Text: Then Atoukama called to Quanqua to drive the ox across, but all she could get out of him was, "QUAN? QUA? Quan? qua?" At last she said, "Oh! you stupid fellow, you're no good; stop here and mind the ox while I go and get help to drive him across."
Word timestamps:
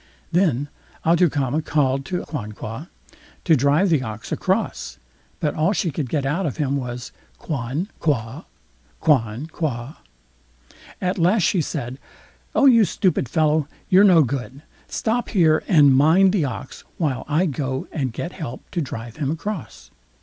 Then 0.31 0.67
Atoukama 1.05 1.61
called 1.63 2.05
to 2.05 2.23
Quanqua 2.25 2.89
to 3.43 3.55
drive 3.55 3.91
the 3.91 4.01
ox 4.01 4.31
across, 4.31 4.97
but 5.39 5.53
all 5.53 5.73
she 5.73 5.91
could 5.91 6.09
get 6.09 6.25
out 6.25 6.47
of 6.47 6.57
him 6.57 6.75
was, 6.75 7.11
"QUAN? 7.37 7.87
QUA? 7.99 8.45
Quan? 8.99 9.45
qua?" 9.45 9.97
At 10.99 11.19
last 11.19 11.43
she 11.43 11.61
said, 11.61 11.99
"Oh! 12.55 12.65
you 12.65 12.83
stupid 12.83 13.29
fellow, 13.29 13.67
you're 13.89 14.03
no 14.03 14.23
good; 14.23 14.63
stop 14.87 15.29
here 15.29 15.61
and 15.67 15.93
mind 15.95 16.31
the 16.33 16.45
ox 16.45 16.83
while 16.97 17.23
I 17.27 17.45
go 17.45 17.87
and 17.91 18.11
get 18.11 18.31
help 18.31 18.71
to 18.71 18.81
drive 18.81 19.17
him 19.17 19.29
across." 19.29 19.91